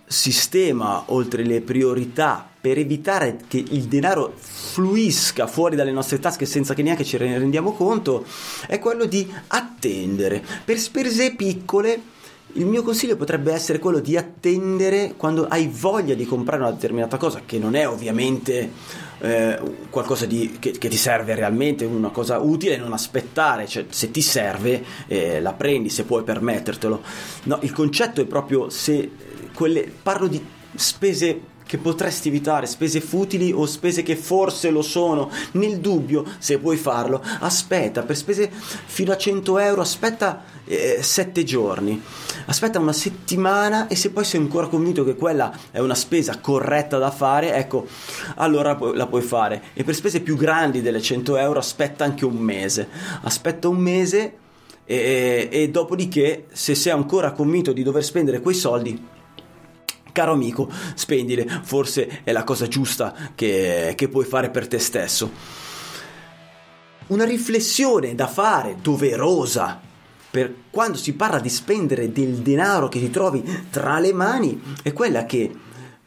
sistema, 0.06 1.04
oltre 1.08 1.44
le 1.44 1.60
priorità, 1.60 2.48
per 2.60 2.78
evitare 2.78 3.38
che 3.46 3.58
il 3.58 3.84
denaro 3.84 4.32
fluisca 4.36 5.46
fuori 5.46 5.76
dalle 5.76 5.92
nostre 5.92 6.18
tasche 6.18 6.46
senza 6.46 6.74
che 6.74 6.82
neanche 6.82 7.04
ce 7.04 7.18
ne 7.18 7.38
rendiamo 7.38 7.72
conto, 7.72 8.24
è 8.66 8.78
quello 8.78 9.04
di 9.04 9.30
attendere. 9.48 10.42
Per 10.64 10.78
spese 10.78 11.34
piccole, 11.34 12.00
il 12.54 12.64
mio 12.64 12.82
consiglio 12.82 13.16
potrebbe 13.16 13.52
essere 13.52 13.78
quello 13.78 14.00
di 14.00 14.16
attendere 14.16 15.14
quando 15.16 15.46
hai 15.46 15.68
voglia 15.70 16.14
di 16.14 16.24
comprare 16.24 16.62
una 16.62 16.72
determinata 16.72 17.18
cosa, 17.18 17.42
che 17.44 17.58
non 17.58 17.74
è 17.74 17.86
ovviamente 17.86 18.72
eh, 19.20 19.58
qualcosa 19.90 20.26
di, 20.26 20.56
che, 20.58 20.72
che, 20.72 20.88
ti 20.88 20.96
serve 20.96 21.34
realmente, 21.34 21.84
una 21.84 22.10
cosa 22.10 22.38
utile, 22.38 22.76
non 22.76 22.92
aspettare, 22.92 23.66
cioè 23.66 23.86
se 23.88 24.10
ti 24.10 24.20
serve 24.20 24.84
eh, 25.06 25.40
la 25.40 25.52
prendi 25.52 25.88
se 25.88 26.04
puoi 26.04 26.22
permettertelo. 26.22 27.02
No, 27.44 27.58
il 27.62 27.72
concetto 27.72 28.20
è 28.20 28.26
proprio 28.26 28.70
se 28.70 29.10
quelle, 29.52 29.90
parlo 30.02 30.26
di 30.26 30.44
spese 30.74 31.40
che 31.68 31.76
potresti 31.76 32.28
evitare, 32.28 32.64
spese 32.64 33.02
futili 33.02 33.52
o 33.52 33.66
spese 33.66 34.02
che 34.02 34.16
forse 34.16 34.70
lo 34.70 34.80
sono. 34.80 35.30
Nel 35.52 35.80
dubbio, 35.80 36.24
se 36.38 36.58
puoi 36.58 36.78
farlo, 36.78 37.22
aspetta, 37.40 38.02
per 38.02 38.16
spese 38.16 38.50
fino 38.50 39.12
a 39.12 39.18
100 39.18 39.58
euro, 39.58 39.82
aspetta 39.82 40.42
7 40.64 41.40
eh, 41.40 41.44
giorni, 41.44 42.02
aspetta 42.46 42.78
una 42.78 42.94
settimana 42.94 43.86
e 43.86 43.96
se 43.96 44.10
poi 44.10 44.24
sei 44.24 44.40
ancora 44.40 44.68
convinto 44.68 45.04
che 45.04 45.14
quella 45.14 45.54
è 45.70 45.78
una 45.78 45.94
spesa 45.94 46.40
corretta 46.40 46.96
da 46.96 47.10
fare, 47.10 47.54
ecco, 47.54 47.86
allora 48.36 48.78
la 48.94 49.06
puoi 49.06 49.22
fare. 49.22 49.64
E 49.74 49.84
per 49.84 49.94
spese 49.94 50.20
più 50.20 50.36
grandi 50.36 50.80
delle 50.80 51.02
100 51.02 51.36
euro, 51.36 51.58
aspetta 51.58 52.04
anche 52.04 52.24
un 52.24 52.36
mese. 52.36 52.88
Aspetta 53.22 53.68
un 53.68 53.76
mese. 53.76 54.32
E, 54.86 55.50
e, 55.52 55.68
dopodiché, 55.68 56.46
se 56.50 56.74
sei 56.74 56.92
ancora 56.92 57.32
convinto 57.32 57.74
di 57.74 57.82
dover 57.82 58.02
spendere 58.02 58.40
quei 58.40 58.54
soldi, 58.54 59.16
caro 60.18 60.32
amico, 60.32 60.68
spendile, 60.94 61.46
forse 61.62 62.22
è 62.24 62.32
la 62.32 62.42
cosa 62.42 62.66
giusta 62.66 63.14
che, 63.36 63.92
che 63.96 64.08
puoi 64.08 64.24
fare 64.24 64.50
per 64.50 64.66
te 64.66 64.80
stesso. 64.80 65.30
Una 67.08 67.24
riflessione 67.24 68.16
da 68.16 68.26
fare, 68.26 68.78
doverosa, 68.82 69.80
per 70.28 70.52
quando 70.70 70.98
si 70.98 71.12
parla 71.12 71.38
di 71.38 71.48
spendere 71.48 72.10
del 72.10 72.38
denaro 72.38 72.88
che 72.88 72.98
ti 72.98 73.10
trovi 73.10 73.44
tra 73.70 74.00
le 74.00 74.12
mani, 74.12 74.60
è 74.82 74.92
quella 74.92 75.24
che 75.24 75.54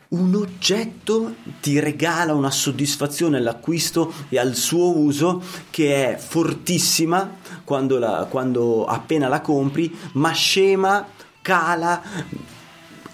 un 0.09 0.35
oggetto 0.35 1.35
ti 1.61 1.79
regala 1.79 2.33
una 2.33 2.51
soddisfazione 2.51 3.37
all'acquisto 3.37 4.11
e 4.27 4.37
al 4.37 4.55
suo 4.55 4.97
uso 4.97 5.41
che 5.69 6.15
è 6.15 6.17
fortissima 6.17 7.37
quando, 7.63 7.97
la, 7.97 8.27
quando 8.29 8.83
appena 8.83 9.29
la 9.29 9.39
compri, 9.39 9.97
ma 10.13 10.31
scema, 10.33 11.07
cala 11.41 12.49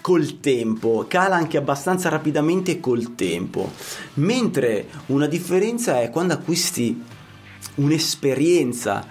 col 0.08 0.40
tempo, 0.40 1.04
cala 1.06 1.36
anche 1.36 1.58
abbastanza 1.58 2.08
rapidamente 2.08 2.80
col 2.80 3.14
tempo. 3.14 3.70
Mentre 4.14 4.86
una 5.08 5.26
differenza 5.26 6.00
è 6.00 6.08
quando 6.08 6.32
acquisti 6.32 6.98
un'esperienza, 7.74 9.04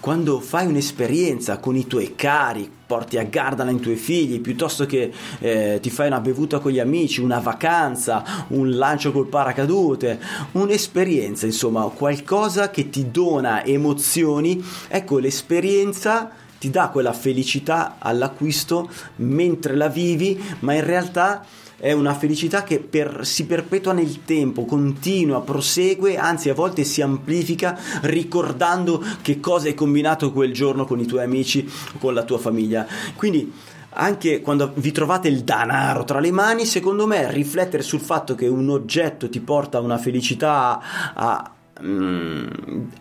quando 0.00 0.40
fai 0.40 0.66
un'esperienza 0.66 1.58
con 1.58 1.76
i 1.76 1.86
tuoi 1.86 2.14
cari, 2.16 2.70
porti 2.86 3.18
a 3.18 3.24
Gardana 3.24 3.70
i 3.70 3.80
tuoi 3.80 3.96
figli, 3.96 4.40
piuttosto 4.40 4.86
che 4.86 5.12
eh, 5.40 5.78
ti 5.82 5.90
fai 5.90 6.06
una 6.06 6.20
bevuta 6.20 6.58
con 6.58 6.72
gli 6.72 6.80
amici, 6.80 7.20
una 7.20 7.38
vacanza, 7.38 8.46
un 8.48 8.70
lancio 8.78 9.12
col 9.12 9.28
paracadute, 9.28 10.18
un'esperienza, 10.52 11.44
insomma, 11.44 11.82
qualcosa 11.94 12.70
che 12.70 12.88
ti 12.88 13.10
dona 13.10 13.62
emozioni, 13.62 14.64
ecco 14.88 15.18
l'esperienza 15.18 16.32
ti 16.60 16.68
dà 16.68 16.88
quella 16.88 17.14
felicità 17.14 17.96
all'acquisto 17.98 18.90
mentre 19.16 19.74
la 19.74 19.88
vivi, 19.88 20.38
ma 20.60 20.74
in 20.74 20.84
realtà 20.84 21.42
è 21.78 21.92
una 21.92 22.12
felicità 22.12 22.62
che 22.62 22.78
per, 22.78 23.24
si 23.24 23.46
perpetua 23.46 23.94
nel 23.94 24.24
tempo, 24.26 24.66
continua, 24.66 25.40
prosegue, 25.40 26.18
anzi 26.18 26.50
a 26.50 26.54
volte 26.54 26.84
si 26.84 27.00
amplifica 27.00 27.78
ricordando 28.02 29.02
che 29.22 29.40
cosa 29.40 29.68
hai 29.68 29.74
combinato 29.74 30.30
quel 30.32 30.52
giorno 30.52 30.84
con 30.84 31.00
i 31.00 31.06
tuoi 31.06 31.24
amici 31.24 31.66
o 31.94 31.98
con 31.98 32.12
la 32.12 32.24
tua 32.24 32.36
famiglia. 32.36 32.86
Quindi 33.16 33.50
anche 33.92 34.42
quando 34.42 34.72
vi 34.74 34.92
trovate 34.92 35.28
il 35.28 35.42
denaro 35.42 36.04
tra 36.04 36.20
le 36.20 36.30
mani, 36.30 36.66
secondo 36.66 37.06
me 37.06 37.32
riflettere 37.32 37.82
sul 37.82 38.00
fatto 38.00 38.34
che 38.34 38.46
un 38.46 38.68
oggetto 38.68 39.30
ti 39.30 39.40
porta 39.40 39.80
una 39.80 39.96
felicità 39.96 40.78
a, 41.14 41.14
a, 41.14 41.50
mm, 41.82 42.46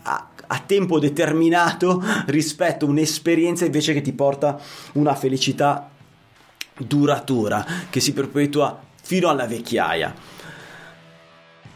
a 0.04 0.29
a 0.52 0.64
tempo 0.66 1.00
determinato 1.00 2.02
rispetto 2.28 2.86
a 2.86 2.90
un'esperienza 2.90 3.66
invece 3.66 3.94
che 3.94 4.02
ti 4.02 4.14
porta 4.14 4.60
una 4.94 5.16
felicità 5.16 5.90
duratura 6.78 7.66
che 7.90 8.00
si 8.00 8.14
perpetua 8.14 8.80
fino 9.02 9.30
alla 9.30 9.46
vecchiaia. 9.46 10.14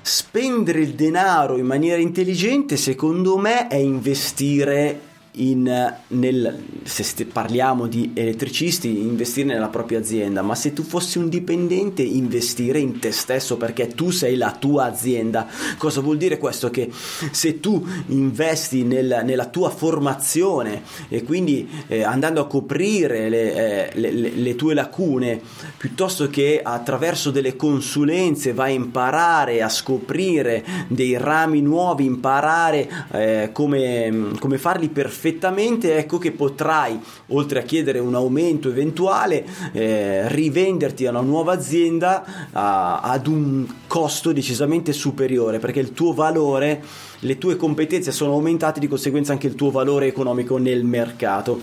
Spendere 0.01 0.81
il 0.81 0.95
denaro 0.95 1.57
in 1.57 1.65
maniera 1.65 2.01
intelligente, 2.01 2.75
secondo 2.75 3.37
me, 3.37 3.67
è 3.67 3.75
investire 3.75 5.11
in, 5.35 5.95
nel, 6.07 6.63
se 6.83 7.25
parliamo 7.25 7.87
di 7.87 8.11
elettricisti, 8.13 8.99
investire 8.99 9.47
nella 9.47 9.69
propria 9.69 9.99
azienda, 9.99 10.41
ma 10.41 10.53
se 10.53 10.73
tu 10.73 10.83
fossi 10.83 11.17
un 11.17 11.29
dipendente, 11.29 12.03
investire 12.03 12.79
in 12.79 12.99
te 12.99 13.11
stesso 13.11 13.57
perché 13.57 13.87
tu 13.87 14.11
sei 14.11 14.35
la 14.35 14.51
tua 14.51 14.85
azienda. 14.85 15.47
Cosa 15.77 16.01
vuol 16.01 16.17
dire 16.17 16.37
questo? 16.37 16.69
Che 16.69 16.89
se 17.31 17.59
tu 17.59 17.85
investi 18.07 18.83
nel, 18.83 19.21
nella 19.23 19.45
tua 19.45 19.69
formazione 19.69 20.83
e 21.07 21.23
quindi 21.23 21.67
eh, 21.87 22.03
andando 22.03 22.41
a 22.41 22.47
coprire 22.47 23.29
le, 23.29 23.89
eh, 23.89 23.99
le, 23.99 24.11
le, 24.11 24.55
tue 24.55 24.73
lacune, 24.73 25.41
piuttosto 25.77 26.29
che 26.29 26.61
attraverso 26.63 27.31
delle 27.31 27.55
consulenze 27.55 28.53
vai 28.53 28.71
a 28.73 28.75
imparare 28.75 29.61
a 29.61 29.69
scoprire 29.69 30.63
dei 30.87 31.17
rami 31.17 31.61
nuovi, 31.61 32.05
imparare 32.05 32.89
eh, 33.11 33.49
come, 33.51 34.33
come 34.39 34.57
farli 34.57 34.89
perfettamente 34.89 35.21
perfettamente, 35.23 35.95
ecco 35.95 36.17
che 36.17 36.31
potrai, 36.31 36.99
oltre 37.27 37.59
a 37.59 37.61
chiedere 37.63 37.99
un 37.99 38.13
aumento 38.13 38.67
eventuale, 38.67 39.45
eh, 39.71 40.27
rivenderti 40.27 41.05
a 41.05 41.11
una 41.11 41.21
nuova 41.21 41.53
azienda 41.53 42.49
a, 42.51 42.99
ad 42.99 43.27
un 43.27 43.65
costo 43.87 44.33
decisamente 44.33 44.91
superiore, 44.91 45.59
perché 45.59 45.79
il 45.79 45.93
tuo 45.93 46.13
valore, 46.13 46.83
le 47.19 47.37
tue 47.37 47.55
competenze 47.55 48.11
sono 48.11 48.33
aumentate, 48.33 48.81
di 48.81 48.89
conseguenza 48.89 49.31
anche 49.31 49.47
il 49.47 49.55
tuo 49.55 49.71
valore 49.71 50.07
economico 50.07 50.57
nel 50.57 50.83
mercato. 50.83 51.61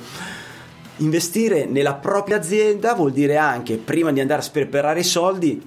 Investire 0.99 1.67
nella 1.67 1.95
propria 1.95 2.39
azienda 2.39 2.95
vuol 2.95 3.13
dire 3.13 3.37
anche, 3.37 3.77
prima 3.77 4.11
di 4.11 4.21
andare 4.21 4.41
a 4.41 4.45
sperperare 4.45 5.01
i 5.01 5.05
soldi, 5.05 5.61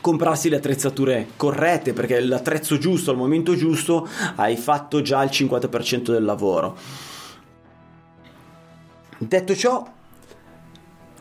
comprarsi 0.00 0.48
le 0.48 0.56
attrezzature 0.56 1.28
corrette 1.36 1.92
perché 1.92 2.20
l'attrezzo 2.20 2.78
giusto 2.78 3.10
al 3.10 3.16
momento 3.16 3.54
giusto 3.54 4.08
hai 4.36 4.56
fatto 4.56 5.02
già 5.02 5.22
il 5.22 5.30
50% 5.30 6.10
del 6.10 6.24
lavoro. 6.24 6.76
Detto 9.18 9.56
ciò, 9.56 9.84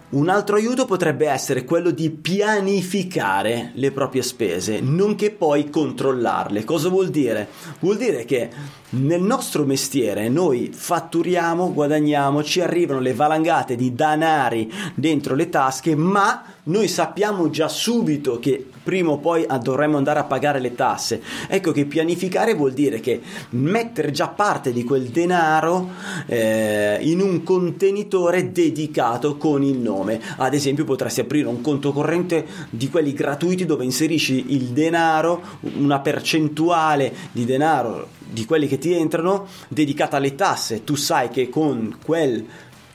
un 0.10 0.30
altro 0.30 0.56
aiuto 0.56 0.86
potrebbe 0.86 1.28
essere 1.28 1.66
quello 1.66 1.92
di 1.92 2.10
pianificare 2.10 3.72
le 3.74 3.92
proprie 3.92 4.22
spese, 4.22 4.80
nonché 4.80 5.32
poi 5.32 5.70
controllarle. 5.70 6.64
Cosa 6.64 6.88
vuol 6.88 7.10
dire? 7.10 7.50
Vuol 7.80 7.98
dire 7.98 8.24
che 8.24 8.50
nel 8.92 9.22
nostro 9.22 9.66
mestiere 9.66 10.30
noi 10.30 10.70
fatturiamo, 10.72 11.74
guadagniamo, 11.74 12.42
ci 12.42 12.62
arrivano 12.62 13.02
le 13.02 13.14
valangate 13.14 13.76
di 13.76 13.94
danari 13.94 14.72
dentro 14.96 15.36
le 15.36 15.50
tasche, 15.50 15.94
ma 15.94 16.42
noi 16.64 16.88
sappiamo 16.88 17.50
già 17.50 17.68
subito 17.68 18.40
che 18.40 18.66
prima 18.88 19.12
o 19.12 19.17
poi 19.17 19.46
dovremmo 19.62 19.98
andare 19.98 20.20
a 20.20 20.24
pagare 20.24 20.62
le 20.62 20.74
tasse. 20.74 21.22
Ecco 21.50 21.74
che 21.74 21.84
pianificare 21.84 22.53
vuol 22.53 22.72
dire 22.72 23.01
che 23.01 23.20
mettere 23.50 24.12
già 24.12 24.29
parte 24.29 24.72
di 24.72 24.86
quel 24.86 25.08
denaro 25.08 25.89
eh, 26.25 26.98
in 27.01 27.20
un 27.20 27.44
contenitore 27.44 28.53
dedicato 28.53 29.36
con 29.36 29.62
il 29.62 29.77
nome. 29.77 30.22
Ad 30.38 30.53
esempio 30.53 30.86
potresti 30.86 31.20
aprire 31.20 31.50
un 31.50 31.60
conto 31.60 31.91
corrente 31.91 32.46
di 32.70 32.89
quelli 32.89 33.12
gratuiti 33.12 33.65
dove 33.65 33.84
inserisci 33.84 34.53
il 34.53 34.67
denaro, 34.67 35.41
una 35.75 36.00
percentuale 36.00 37.13
di 37.34 37.44
denaro 37.44 38.15
di 38.29 38.46
quelli 38.46 38.67
che 38.67 38.77
ti 38.77 38.94
entrano 38.94 39.48
dedicata 39.67 40.15
alle 40.15 40.36
tasse. 40.36 40.86
Tu 40.86 40.96
sai 40.96 41.29
che 41.29 41.50
con 41.50 41.98
quel 42.01 42.46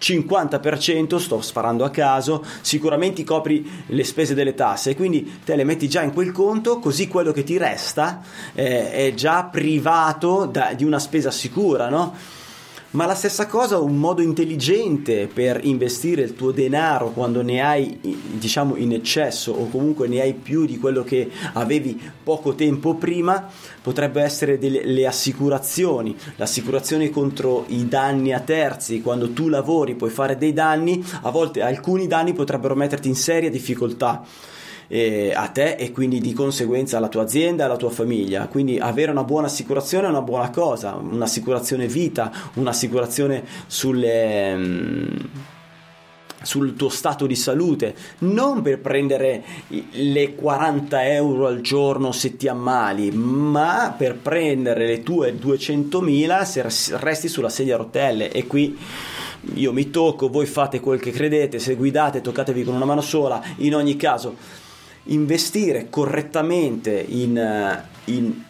50%, 0.03 1.17
sto 1.19 1.41
sparando 1.41 1.85
a 1.85 1.91
caso, 1.91 2.45
sicuramente 2.61 3.23
copri 3.23 3.85
le 3.87 4.03
spese 4.03 4.35
delle 4.35 4.55
tasse, 4.55 4.97
quindi 4.97 5.41
te 5.45 5.55
le 5.55 5.63
metti 5.63 5.89
già 5.89 6.03
in 6.03 6.13
quel 6.13 6.33
conto, 6.33 6.81
così 6.81 7.07
quello 7.07 7.31
che 7.31 7.45
ti 7.45 7.57
resta 7.57 8.21
eh, 8.53 8.91
è 8.91 9.15
già 9.15 9.45
privato 9.45 10.47
da, 10.47 10.73
di 10.75 10.85
una 10.85 10.99
spesa 10.99 11.31
sicura, 11.31 11.89
no? 11.89 12.41
Ma 12.93 13.07
la 13.07 13.15
stessa 13.15 13.47
cosa, 13.47 13.79
un 13.79 13.97
modo 13.97 14.21
intelligente 14.21 15.27
per 15.27 15.61
investire 15.65 16.21
il 16.21 16.35
tuo 16.35 16.51
denaro 16.51 17.13
quando 17.13 17.41
ne 17.41 17.63
hai, 17.63 17.99
diciamo, 18.35 18.77
in 18.77 18.93
eccesso 18.93 19.51
o 19.51 19.69
comunque 19.71 20.09
ne 20.09 20.21
hai 20.21 20.35
più 20.35 20.67
di 20.67 20.79
quello 20.79 21.03
che 21.03 21.31
avevi 21.55 21.99
poco 22.23 22.55
tempo 22.55 22.97
prima, 22.97 23.49
potrebbe 23.81 24.21
essere 24.21 24.59
delle, 24.59 24.85
le 24.85 25.07
assicurazioni, 25.07 26.15
l'assicurazione 26.37 27.09
contro 27.09 27.65
i 27.69 27.89
danni 27.89 28.35
a 28.35 28.41
terzi, 28.41 29.01
quando 29.01 29.33
tu 29.33 29.49
lavori 29.49 29.95
puoi 29.95 30.11
fare 30.11 30.37
dei 30.37 30.53
danni, 30.53 31.03
a 31.23 31.31
volte 31.31 31.63
alcuni 31.63 32.07
danni 32.07 32.35
potrebbero 32.35 32.75
metterti 32.75 33.09
in 33.09 33.17
seria 33.17 33.49
difficoltà 33.49 34.23
eh, 34.95 35.33
a 35.35 35.49
te 35.49 35.77
e 35.77 35.91
quindi 35.91 36.21
di 36.21 36.35
conseguenza 36.35 36.99
alla 36.99 37.09
tua 37.09 37.23
azienda 37.23 37.63
e 37.63 37.67
alla 37.67 37.77
tua 37.79 37.89
famiglia. 37.89 38.47
Quindi 38.47 38.79
avere 38.79 39.11
una 39.11 39.25
buona 39.25 39.47
assicurazione 39.47 40.07
è 40.07 40.11
una 40.11 40.21
buona 40.21 40.51
cosa, 40.51 40.95
un'assicurazione 40.95 41.87
vita, 41.87 42.31
un'assicurazione 42.55 43.43
sulle... 43.67 44.55
Mm, 44.55 45.17
sul 46.45 46.75
tuo 46.75 46.89
stato 46.89 47.29
di 47.29 47.37
salute, 47.37 47.95
non 48.19 48.63
per 48.63 48.81
prendere 48.81 49.45
le 49.93 50.35
40 50.35 51.07
euro 51.07 51.47
al 51.47 51.61
giorno 51.61 52.11
se 52.11 52.37
ti 52.37 52.49
ammali, 52.49 53.13
ma 53.13 53.95
per 53.97 54.17
prendere 54.17 54.85
le 54.89 55.05
tue 55.05 55.39
200.000 55.39 56.43
se 56.43 56.97
resti 56.99 57.29
sulla 57.29 57.49
sedia 57.49 57.77
a 57.77 57.79
rotelle. 57.79 58.33
E 58.33 58.49
qui 58.49 58.77
io 59.55 59.73
mi 59.73 59.91
tocco, 59.91 60.31
voi 60.31 60.47
fate 60.47 60.81
quel 60.81 60.99
che 60.99 61.13
credete, 61.13 61.61
se 61.61 61.77
guidate 61.77 62.21
toccatevi 62.21 62.65
con 62.65 62.75
una 62.75 62.87
mano 62.87 63.03
sola, 63.03 63.41
in 63.59 63.77
ogni 63.77 63.95
caso 63.95 64.62
investire 65.05 65.89
correttamente 65.91 67.01
in, 67.01 67.37
eh, 67.37 67.85
in, 68.13 68.43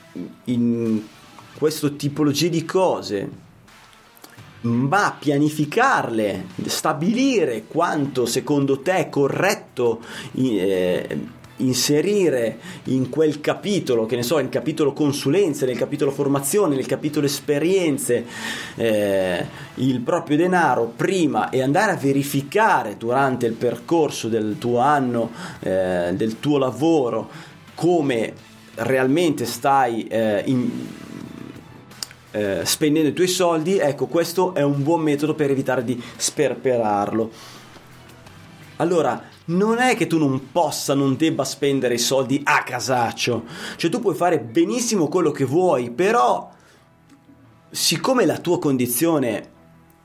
in 0.45 1.03
questo 1.57 1.97
tipologia 1.97 2.49
di 2.49 2.65
cose 2.65 3.41
ma 4.63 5.17
pianificarle, 5.19 6.47
stabilire 6.67 7.65
quanto 7.67 8.27
secondo 8.27 8.81
te 8.81 8.95
è 8.97 9.09
corretto 9.09 10.01
eh, 10.35 11.19
inserire 11.63 12.59
in 12.85 13.09
quel 13.09 13.41
capitolo, 13.41 14.07
che 14.07 14.17
ne 14.17 14.23
so, 14.23 14.37
nel 14.37 14.49
capitolo 14.49 14.93
consulenze, 14.93 15.67
nel 15.67 15.79
capitolo 15.79 16.11
formazione, 16.11 16.77
nel 16.77 16.87
capitolo 16.87 17.27
esperienze, 17.27 18.25
eh, 18.77 19.47
il 19.77 20.01
proprio 20.01 20.37
denaro 20.37 20.93
prima 20.95 21.51
e 21.51 21.63
andare 21.63 21.93
a 21.93 21.97
verificare 21.97 22.97
durante 22.97 23.47
il 23.47 23.55
percorso 23.55 24.29
del 24.29 24.57
tuo 24.59 24.79
anno, 24.79 25.31
eh, 25.61 26.13
del 26.15 26.39
tuo 26.41 26.59
lavoro, 26.59 27.29
come 27.75 28.35
realmente 28.75 29.45
stai 29.45 30.07
eh, 30.07 30.43
in, 30.47 30.71
eh, 32.33 32.61
spendendo 32.65 33.09
i 33.09 33.13
tuoi 33.13 33.29
soldi, 33.29 33.79
ecco 33.79 34.07
questo 34.07 34.55
è 34.55 34.63
un 34.63 34.83
buon 34.83 35.03
metodo 35.03 35.35
per 35.35 35.51
evitare 35.51 35.85
di 35.85 36.01
sperperarlo. 36.17 37.31
Allora, 38.77 39.23
non 39.47 39.79
è 39.79 39.97
che 39.97 40.07
tu 40.07 40.19
non 40.19 40.51
possa, 40.53 40.95
non 40.95 41.17
debba 41.17 41.45
spendere 41.45 41.95
i 41.95 41.99
soldi 41.99 42.41
a 42.45 42.63
casaccio. 42.63 43.45
Cioè 43.77 43.91
tu 43.91 44.01
puoi 44.01 44.15
fare 44.15 44.41
benissimo 44.41 45.09
quello 45.09 45.31
che 45.31 45.45
vuoi, 45.45 45.91
però 45.91 46.51
siccome 47.71 48.27
la 48.27 48.39
tua 48.39 48.59
condizione 48.59 49.51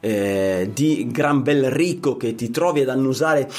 eh, 0.08 0.70
di 0.74 1.08
gran 1.12 1.44
bel 1.44 1.70
ricco 1.70 2.16
che 2.16 2.34
ti 2.34 2.50
trovi 2.50 2.80
ad 2.82 2.88
annusare 2.88 3.50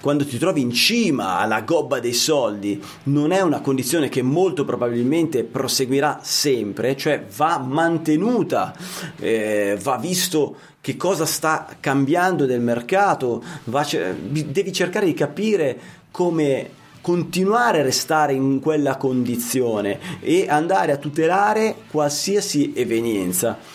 quando 0.00 0.26
ti 0.26 0.38
trovi 0.38 0.60
in 0.60 0.72
cima 0.72 1.38
alla 1.38 1.62
gobba 1.62 2.00
dei 2.00 2.12
soldi 2.12 2.82
non 3.04 3.30
è 3.30 3.40
una 3.40 3.60
condizione 3.60 4.08
che 4.08 4.20
molto 4.20 4.64
probabilmente 4.64 5.44
proseguirà 5.44 6.18
sempre, 6.22 6.96
cioè 6.96 7.24
va 7.36 7.58
mantenuta, 7.58 8.74
eh, 9.18 9.78
va 9.80 9.96
visto 9.96 10.56
che 10.80 10.96
cosa 10.96 11.26
sta 11.26 11.76
cambiando 11.78 12.44
del 12.44 12.60
mercato, 12.60 13.42
va, 13.64 13.86
devi 14.28 14.72
cercare 14.72 15.06
di 15.06 15.14
capire 15.14 15.78
come 16.10 16.82
continuare 17.00 17.80
a 17.80 17.84
restare 17.84 18.32
in 18.32 18.60
quella 18.60 18.96
condizione 18.96 20.20
e 20.20 20.46
andare 20.48 20.90
a 20.90 20.96
tutelare 20.96 21.76
qualsiasi 21.90 22.72
evenienza 22.74 23.73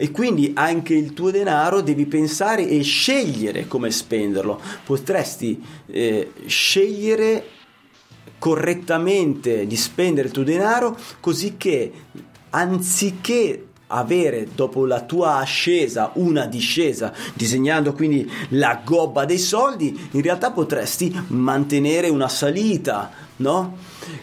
e 0.00 0.12
quindi 0.12 0.52
anche 0.54 0.94
il 0.94 1.12
tuo 1.12 1.32
denaro 1.32 1.80
devi 1.80 2.06
pensare 2.06 2.66
e 2.68 2.82
scegliere 2.82 3.66
come 3.66 3.90
spenderlo. 3.90 4.60
Potresti 4.84 5.60
eh, 5.86 6.30
scegliere 6.46 7.44
correttamente 8.38 9.66
di 9.66 9.76
spendere 9.76 10.28
il 10.28 10.32
tuo 10.32 10.44
denaro 10.44 10.96
così 11.18 11.56
che 11.56 11.92
anziché 12.50 13.66
avere 13.88 14.46
dopo 14.54 14.86
la 14.86 15.00
tua 15.00 15.38
ascesa 15.38 16.12
una 16.14 16.46
discesa, 16.46 17.12
disegnando 17.34 17.92
quindi 17.92 18.30
la 18.50 18.80
gobba 18.84 19.24
dei 19.24 19.38
soldi, 19.38 20.08
in 20.12 20.22
realtà 20.22 20.52
potresti 20.52 21.12
mantenere 21.28 22.08
una 22.08 22.28
salita, 22.28 23.10
no? 23.36 23.76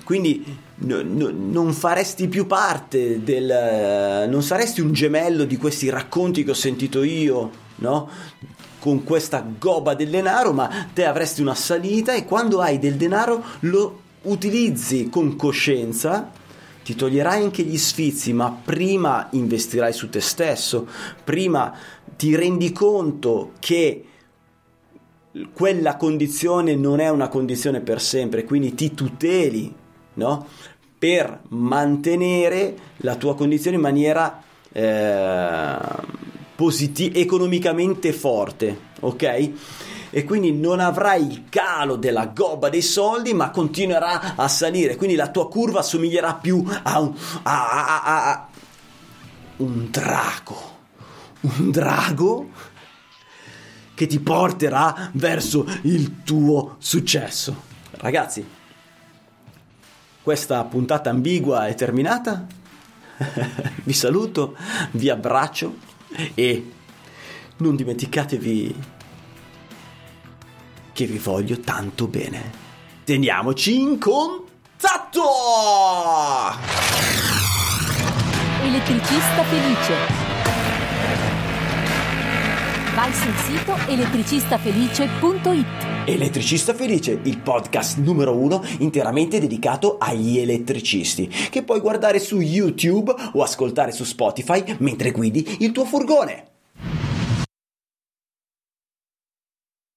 Quindi 0.06 0.64
no, 0.76 1.02
no, 1.04 1.32
non 1.34 1.74
faresti 1.74 2.28
più 2.28 2.48
parte 2.48 3.24
del... 3.24 4.28
non 4.30 4.44
saresti 4.44 4.82
un 4.82 4.92
gemello 4.92 5.46
di 5.46 5.58
questi 5.58 5.90
racconti 5.90 6.44
che 6.44 6.52
ho 6.52 6.56
sentito 6.56 7.04
io, 7.04 7.52
no? 7.78 8.10
Con 8.80 9.04
questa 9.04 9.46
gobba 9.58 9.96
del 9.96 10.10
denaro, 10.10 10.54
ma 10.54 10.70
te 10.94 11.06
avresti 11.06 11.42
una 11.42 11.56
salita 11.56 12.14
e 12.14 12.26
quando 12.26 12.62
hai 12.62 12.78
del 12.78 12.96
denaro 12.96 13.44
lo 13.62 14.02
utilizzi 14.24 15.10
con 15.10 15.36
coscienza 15.36 16.32
ti 16.84 16.94
toglierai 16.94 17.42
anche 17.42 17.64
gli 17.64 17.80
sfizi, 17.80 18.32
ma 18.32 18.52
prima 18.52 19.28
investirai 19.32 19.92
su 19.92 20.08
te 20.08 20.22
stesso, 20.22 20.88
prima 21.24 21.76
ti 22.16 22.36
rendi 22.36 22.72
conto 22.72 23.54
che 23.58 24.06
quella 25.52 25.98
condizione 25.98 26.76
non 26.76 27.00
è 27.00 27.10
una 27.10 27.28
condizione 27.28 27.82
per 27.82 28.00
sempre, 28.00 28.44
quindi 28.44 28.76
ti 28.76 28.94
tuteli, 28.94 29.74
no? 30.16 30.48
Per 30.98 31.40
mantenere 31.50 32.76
la 32.98 33.16
tua 33.16 33.36
condizione 33.36 33.76
in 33.78 33.82
maniera 33.82 34.42
eh, 34.72 35.78
positiva, 36.56 37.18
economicamente 37.18 38.12
forte, 38.12 38.78
ok? 39.02 39.52
e 40.16 40.24
quindi 40.24 40.54
non 40.54 40.80
avrai 40.80 41.30
il 41.30 41.44
calo 41.50 41.98
della 41.98 42.28
gobba 42.28 42.70
dei 42.70 42.82
soldi 42.82 43.34
ma 43.34 43.50
continuerà 43.50 44.38
a 44.38 44.48
salire 44.48 44.96
quindi 44.96 45.18
la 45.18 45.28
tua 45.28 45.50
curva 45.50 45.82
somiglierà 45.82 46.36
più 46.36 46.64
a 46.84 47.02
un, 47.02 47.14
a, 47.44 48.02
a, 48.02 48.32
a, 48.32 48.48
un 49.58 49.90
drago 49.92 50.74
un 51.42 51.70
drago 51.70 52.50
che 53.94 54.08
ti 54.08 54.22
porterà 54.22 55.10
verso 55.12 55.68
il 55.82 56.24
tuo 56.24 56.78
successo 56.80 57.54
ragazzi 57.98 58.55
questa 60.26 60.64
puntata 60.64 61.12
ambigua 61.12 61.68
è 61.68 61.76
terminata 61.76 62.48
vi 63.84 63.94
saluto 63.94 64.58
vi 64.94 65.12
abbraccio 65.12 65.76
e 66.34 66.72
non 67.58 67.76
dimenticatevi 67.76 68.76
che 70.94 71.06
vi 71.06 71.20
voglio 71.20 71.60
tanto 71.60 72.08
bene. 72.08 72.52
Teniamoci 73.04 73.80
in 73.80 74.00
contatto! 74.00 75.22
Elettricista 78.64 79.44
felice. 79.44 79.94
Vai 82.96 83.14
sul 83.14 83.36
sito 83.46 83.78
elettricistafelice.it. 83.88 85.85
Elettricista 86.08 86.76
Felice, 86.76 87.20
il 87.24 87.40
podcast 87.40 87.98
numero 87.98 88.38
uno 88.38 88.64
interamente 88.78 89.40
dedicato 89.40 89.98
agli 89.98 90.38
elettricisti, 90.38 91.28
che 91.28 91.64
puoi 91.64 91.80
guardare 91.80 92.20
su 92.20 92.40
YouTube 92.40 93.12
o 93.34 93.42
ascoltare 93.42 93.92
su 93.92 94.04
Spotify 94.04 94.76
mentre 94.80 95.10
guidi 95.10 95.58
il 95.62 95.72
tuo 95.72 95.84
furgone. 95.84 96.55